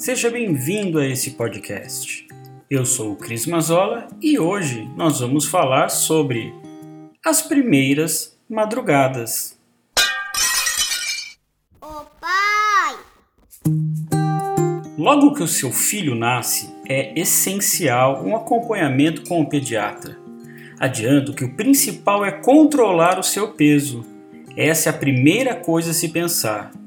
Seja 0.00 0.30
bem-vindo 0.30 0.98
a 0.98 1.06
esse 1.06 1.32
podcast. 1.32 2.26
Eu 2.70 2.86
sou 2.86 3.12
o 3.12 3.16
Cris 3.16 3.44
Mazola 3.44 4.08
e 4.22 4.38
hoje 4.38 4.90
nós 4.96 5.20
vamos 5.20 5.44
falar 5.44 5.90
sobre 5.90 6.54
as 7.22 7.42
primeiras 7.42 8.34
madrugadas. 8.48 9.58
Ô 11.82 12.06
pai! 12.18 12.96
Logo 14.96 15.34
que 15.34 15.42
o 15.42 15.46
seu 15.46 15.70
filho 15.70 16.14
nasce, 16.14 16.74
é 16.88 17.12
essencial 17.20 18.24
um 18.24 18.34
acompanhamento 18.34 19.28
com 19.28 19.42
o 19.42 19.48
pediatra. 19.50 20.18
Adianto 20.78 21.34
que 21.34 21.44
o 21.44 21.54
principal 21.54 22.24
é 22.24 22.32
controlar 22.32 23.18
o 23.18 23.22
seu 23.22 23.52
peso. 23.52 24.02
Essa 24.56 24.88
é 24.88 24.90
a 24.94 24.96
primeira 24.96 25.54
coisa 25.54 25.90
a 25.90 25.94
se 25.94 26.08
pensar. 26.08 26.79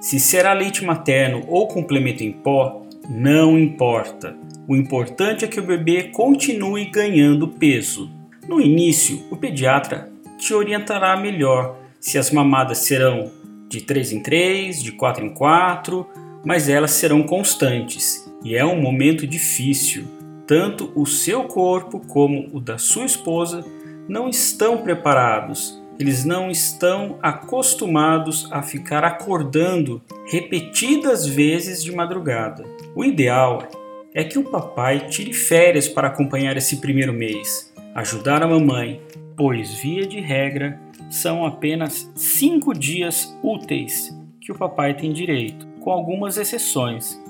Se 0.00 0.18
será 0.18 0.54
leite 0.54 0.82
materno 0.82 1.44
ou 1.46 1.68
complemento 1.68 2.24
em 2.24 2.32
pó, 2.32 2.86
não 3.06 3.58
importa. 3.58 4.34
O 4.66 4.74
importante 4.74 5.44
é 5.44 5.48
que 5.48 5.60
o 5.60 5.66
bebê 5.66 6.04
continue 6.04 6.86
ganhando 6.86 7.46
peso. 7.46 8.10
No 8.48 8.62
início, 8.62 9.22
o 9.30 9.36
pediatra 9.36 10.10
te 10.38 10.54
orientará 10.54 11.16
melhor 11.18 11.76
se 12.00 12.16
as 12.16 12.30
mamadas 12.30 12.78
serão 12.78 13.30
de 13.68 13.82
3 13.82 14.12
em 14.12 14.22
3, 14.22 14.82
de 14.82 14.92
4 14.92 15.26
em 15.26 15.34
4, 15.34 16.06
mas 16.46 16.70
elas 16.70 16.92
serão 16.92 17.22
constantes 17.22 18.26
e 18.42 18.56
é 18.56 18.64
um 18.64 18.80
momento 18.80 19.26
difícil. 19.26 20.04
Tanto 20.46 20.90
o 20.94 21.04
seu 21.04 21.44
corpo 21.44 22.00
como 22.00 22.48
o 22.54 22.60
da 22.60 22.78
sua 22.78 23.04
esposa 23.04 23.62
não 24.08 24.30
estão 24.30 24.78
preparados 24.78 25.80
eles 26.00 26.24
não 26.24 26.50
estão 26.50 27.18
acostumados 27.20 28.48
a 28.50 28.62
ficar 28.62 29.04
acordando 29.04 30.00
repetidas 30.30 31.26
vezes 31.26 31.84
de 31.84 31.92
madrugada. 31.92 32.64
O 32.96 33.04
ideal 33.04 33.68
é 34.14 34.24
que 34.24 34.38
o 34.38 34.50
papai 34.50 35.08
tire 35.08 35.34
férias 35.34 35.86
para 35.86 36.08
acompanhar 36.08 36.56
esse 36.56 36.78
primeiro 36.78 37.12
mês, 37.12 37.70
ajudar 37.94 38.42
a 38.42 38.48
mamãe, 38.48 38.98
pois, 39.36 39.74
via 39.74 40.06
de 40.06 40.20
regra, 40.20 40.80
são 41.10 41.44
apenas 41.44 42.10
cinco 42.14 42.72
dias 42.72 43.36
úteis 43.42 44.18
que 44.40 44.50
o 44.50 44.54
papai 44.56 44.94
tem 44.94 45.12
direito, 45.12 45.66
com 45.80 45.90
algumas 45.90 46.38
exceções. 46.38 47.20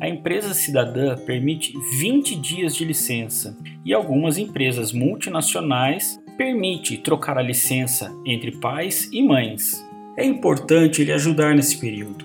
A 0.00 0.08
empresa 0.08 0.52
cidadã 0.52 1.16
permite 1.16 1.72
20 1.98 2.34
dias 2.34 2.74
de 2.74 2.84
licença 2.84 3.56
e 3.84 3.94
algumas 3.94 4.36
empresas 4.36 4.92
multinacionais 4.92 6.20
permite 6.36 6.98
trocar 6.98 7.38
a 7.38 7.42
licença 7.42 8.14
entre 8.24 8.52
pais 8.52 9.08
e 9.12 9.22
mães. 9.22 9.84
É 10.16 10.24
importante 10.24 11.02
ele 11.02 11.12
ajudar 11.12 11.54
nesse 11.54 11.78
período. 11.78 12.24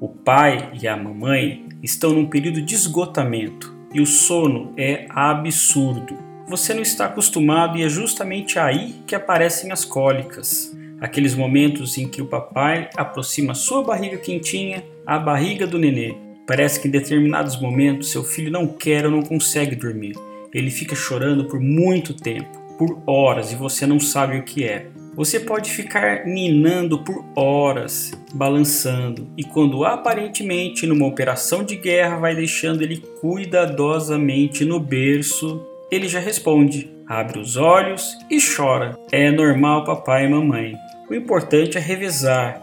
O 0.00 0.08
pai 0.08 0.70
e 0.80 0.88
a 0.88 0.96
mamãe 0.96 1.64
estão 1.82 2.12
num 2.12 2.26
período 2.26 2.60
de 2.60 2.74
esgotamento 2.74 3.74
e 3.94 4.00
o 4.00 4.06
sono 4.06 4.72
é 4.76 5.06
absurdo. 5.08 6.18
Você 6.48 6.74
não 6.74 6.82
está 6.82 7.06
acostumado 7.06 7.78
e 7.78 7.82
é 7.82 7.88
justamente 7.88 8.58
aí 8.58 8.96
que 9.06 9.14
aparecem 9.14 9.70
as 9.70 9.84
cólicas. 9.84 10.76
Aqueles 11.00 11.34
momentos 11.34 11.98
em 11.98 12.08
que 12.08 12.22
o 12.22 12.26
papai 12.26 12.90
aproxima 12.96 13.54
sua 13.54 13.82
barriga 13.82 14.16
quentinha 14.18 14.84
à 15.06 15.18
barriga 15.18 15.66
do 15.66 15.78
nenê. 15.78 16.14
Parece 16.46 16.80
que 16.80 16.88
em 16.88 16.90
determinados 16.90 17.60
momentos 17.60 18.10
seu 18.10 18.24
filho 18.24 18.50
não 18.50 18.66
quer 18.66 19.04
ou 19.04 19.10
não 19.10 19.22
consegue 19.22 19.76
dormir. 19.76 20.16
Ele 20.52 20.70
fica 20.70 20.94
chorando 20.94 21.44
por 21.44 21.60
muito 21.60 22.14
tempo 22.14 22.61
por 22.78 23.02
horas 23.06 23.52
e 23.52 23.56
você 23.56 23.86
não 23.86 24.00
sabe 24.00 24.38
o 24.38 24.42
que 24.42 24.64
é. 24.64 24.86
Você 25.14 25.38
pode 25.38 25.70
ficar 25.70 26.24
ninando 26.24 27.04
por 27.04 27.22
horas, 27.36 28.12
balançando, 28.32 29.28
e 29.36 29.44
quando 29.44 29.84
aparentemente 29.84 30.86
numa 30.86 31.06
operação 31.06 31.62
de 31.62 31.76
guerra 31.76 32.16
vai 32.16 32.34
deixando 32.34 32.82
ele 32.82 32.96
cuidadosamente 33.20 34.64
no 34.64 34.80
berço, 34.80 35.66
ele 35.90 36.08
já 36.08 36.18
responde, 36.18 36.90
abre 37.06 37.38
os 37.38 37.58
olhos 37.58 38.16
e 38.30 38.38
chora. 38.40 38.96
É 39.12 39.30
normal, 39.30 39.84
papai 39.84 40.24
e 40.24 40.28
mamãe. 40.30 40.74
O 41.10 41.14
importante 41.14 41.76
é 41.76 41.80
revezar. 41.80 42.62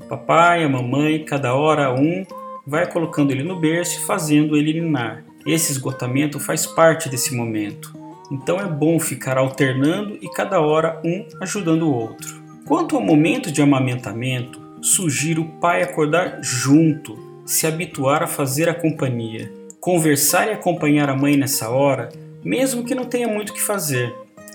O 0.00 0.04
papai, 0.04 0.62
a 0.62 0.68
mamãe, 0.68 1.24
cada 1.24 1.52
hora 1.52 1.92
um, 1.92 2.24
vai 2.64 2.88
colocando 2.88 3.32
ele 3.32 3.42
no 3.42 3.58
berço 3.58 3.98
e 3.98 4.06
fazendo 4.06 4.56
ele 4.56 4.80
ninar. 4.80 5.24
Esse 5.44 5.72
esgotamento 5.72 6.38
faz 6.38 6.64
parte 6.64 7.08
desse 7.08 7.34
momento. 7.34 7.97
Então 8.30 8.60
é 8.60 8.66
bom 8.66 9.00
ficar 9.00 9.38
alternando 9.38 10.18
e 10.20 10.28
cada 10.30 10.60
hora 10.60 11.00
um 11.04 11.26
ajudando 11.40 11.82
o 11.82 11.94
outro. 11.94 12.42
Quanto 12.66 12.96
ao 12.96 13.02
momento 13.02 13.50
de 13.50 13.62
amamentamento, 13.62 14.60
sugiro 14.82 15.42
o 15.42 15.48
pai 15.58 15.82
acordar 15.82 16.40
junto, 16.42 17.18
se 17.46 17.66
habituar 17.66 18.22
a 18.22 18.26
fazer 18.26 18.68
a 18.68 18.74
companhia, 18.74 19.50
conversar 19.80 20.48
e 20.48 20.52
acompanhar 20.52 21.08
a 21.08 21.16
mãe 21.16 21.36
nessa 21.36 21.70
hora, 21.70 22.10
mesmo 22.44 22.84
que 22.84 22.94
não 22.94 23.06
tenha 23.06 23.26
muito 23.26 23.50
o 23.50 23.54
que 23.54 23.62
fazer. 23.62 24.14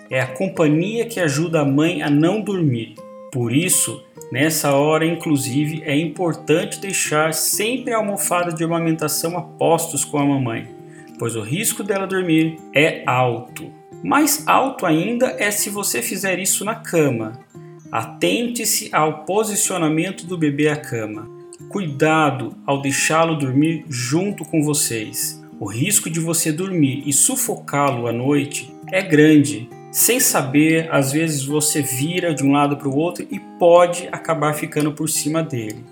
É 0.09 0.21
a 0.21 0.27
companhia 0.27 1.05
que 1.05 1.19
ajuda 1.19 1.61
a 1.61 1.65
mãe 1.65 2.03
a 2.03 2.09
não 2.09 2.39
dormir. 2.39 2.93
Por 3.31 3.51
isso, 3.51 4.03
nessa 4.31 4.73
hora, 4.73 5.03
inclusive, 5.03 5.81
é 5.83 5.97
importante 5.97 6.79
deixar 6.79 7.33
sempre 7.33 7.91
a 7.91 7.97
almofada 7.97 8.53
de 8.53 8.63
amamentação 8.63 9.35
a 9.35 9.41
postos 9.41 10.05
com 10.05 10.19
a 10.19 10.25
mamãe 10.25 10.82
pois 11.17 11.35
o 11.35 11.41
risco 11.41 11.83
dela 11.83 12.07
dormir 12.07 12.57
é 12.73 13.03
alto. 13.05 13.71
Mais 14.03 14.45
alto 14.47 14.85
ainda 14.85 15.35
é 15.39 15.49
se 15.49 15.69
você 15.69 16.01
fizer 16.01 16.39
isso 16.39 16.65
na 16.65 16.75
cama. 16.75 17.39
Atente-se 17.91 18.89
ao 18.91 19.23
posicionamento 19.23 20.25
do 20.25 20.37
bebê 20.37 20.67
à 20.67 20.75
cama. 20.75 21.29
Cuidado 21.69 22.55
ao 22.65 22.81
deixá-lo 22.81 23.37
dormir 23.37 23.85
junto 23.87 24.43
com 24.43 24.61
vocês. 24.63 25.41
O 25.59 25.65
risco 25.65 26.09
de 26.09 26.19
você 26.19 26.51
dormir 26.51 27.03
e 27.05 27.13
sufocá-lo 27.13 28.07
à 28.07 28.11
noite 28.11 28.73
é 28.91 29.01
grande. 29.01 29.69
Sem 29.91 30.19
saber, 30.19 30.91
às 30.91 31.11
vezes 31.11 31.45
você 31.45 31.81
vira 31.81 32.33
de 32.33 32.43
um 32.43 32.51
lado 32.51 32.75
para 32.77 32.89
o 32.89 32.97
outro 32.97 33.25
e 33.29 33.39
pode 33.39 34.09
acabar 34.11 34.53
ficando 34.53 34.91
por 34.91 35.07
cima 35.07 35.41
dele. 35.43 35.85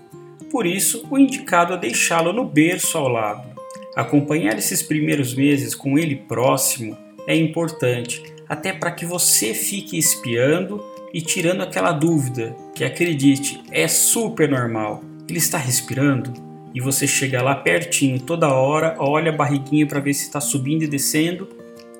Por 0.50 0.66
isso, 0.66 1.06
o 1.08 1.16
indicado 1.16 1.72
é 1.72 1.78
deixá-lo 1.78 2.32
no 2.32 2.44
berço 2.44 2.98
ao 2.98 3.08
lado. 3.08 3.51
Acompanhar 3.94 4.56
esses 4.56 4.82
primeiros 4.82 5.34
meses 5.34 5.74
com 5.74 5.98
ele 5.98 6.16
próximo 6.16 6.96
é 7.26 7.36
importante, 7.36 8.22
até 8.48 8.72
para 8.72 8.90
que 8.90 9.04
você 9.04 9.52
fique 9.52 9.98
espiando 9.98 10.82
e 11.12 11.20
tirando 11.20 11.62
aquela 11.62 11.92
dúvida, 11.92 12.56
que 12.74 12.84
acredite, 12.84 13.62
é 13.70 13.86
super 13.86 14.48
normal. 14.48 15.02
Ele 15.28 15.38
está 15.38 15.58
respirando? 15.58 16.32
E 16.74 16.80
você 16.80 17.06
chega 17.06 17.42
lá 17.42 17.54
pertinho 17.54 18.18
toda 18.18 18.48
hora, 18.48 18.96
olha 18.98 19.30
a 19.30 19.36
barriguinha 19.36 19.86
para 19.86 20.00
ver 20.00 20.14
se 20.14 20.22
está 20.24 20.40
subindo 20.40 20.84
e 20.84 20.88
descendo. 20.88 21.46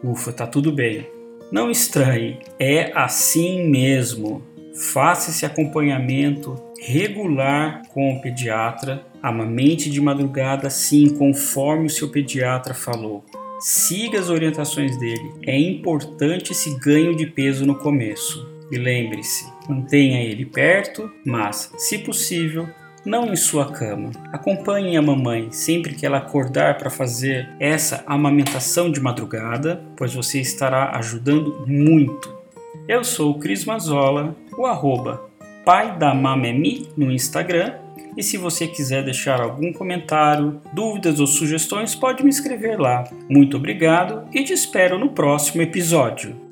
Ufa, 0.03 0.32
tá 0.32 0.47
tudo 0.47 0.72
bem. 0.72 1.06
Não 1.50 1.70
estranhe, 1.70 2.38
é 2.59 2.91
assim 2.94 3.69
mesmo. 3.69 4.42
Faça 4.75 5.31
esse 5.31 5.44
acompanhamento 5.44 6.56
regular 6.81 7.83
com 7.88 8.12
o 8.12 8.21
pediatra. 8.21 9.05
Amamente 9.22 9.91
de 9.91 10.00
madrugada, 10.00 10.69
sim, 10.71 11.10
conforme 11.10 11.87
o 11.87 11.91
seu 11.91 12.10
pediatra 12.10 12.75
falou. 12.75 13.25
Siga 13.60 14.19
as 14.19 14.28
orientações 14.28 14.99
dele. 14.99 15.33
É 15.47 15.56
importante 15.56 16.53
esse 16.53 16.77
ganho 16.81 17.15
de 17.15 17.27
peso 17.27 17.65
no 17.65 17.77
começo. 17.77 18.50
E 18.71 18.78
lembre-se, 18.78 19.47
mantenha 19.69 20.22
ele 20.22 20.47
perto, 20.47 21.09
mas, 21.25 21.71
se 21.77 21.99
possível, 21.99 22.66
não 23.04 23.33
em 23.33 23.37
sua 23.37 23.71
cama. 23.71 24.10
Acompanhe 24.33 24.97
a 24.97 25.03
mamãe 25.03 25.53
sempre 25.53 25.94
que 25.94 26.06
ela 26.06 26.19
acordar 26.19 26.78
para 26.78 26.91
fazer 26.91 27.49
essa 27.60 28.03
amamentação 28.06 28.91
de 28.91 29.00
madrugada, 29.00 29.84
pois 29.97 30.15
você 30.15 30.41
estará 30.41 30.97
ajudando 30.97 31.65
muito 31.66 32.41
eu 32.88 33.05
sou 33.05 33.33
o 33.33 33.38
Cris 33.38 33.65
Mazola, 33.65 34.36
o 34.57 34.66
arroba 34.66 35.33
pai 35.65 35.97
da 35.97 36.15
Mamemi 36.15 36.89
no 36.97 37.10
Instagram. 37.10 37.74
E 38.16 38.22
se 38.22 38.36
você 38.36 38.66
quiser 38.66 39.03
deixar 39.04 39.41
algum 39.41 39.72
comentário, 39.72 40.60
dúvidas 40.72 41.19
ou 41.19 41.27
sugestões, 41.27 41.95
pode 41.95 42.22
me 42.22 42.30
escrever 42.30 42.78
lá. 42.78 43.04
Muito 43.28 43.57
obrigado 43.57 44.28
e 44.33 44.45
te 44.45 44.53
espero 44.53 44.98
no 44.98 45.10
próximo 45.10 45.63
episódio. 45.63 46.52